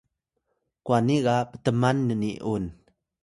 [0.85, 2.65] kwani ga ptman nni’un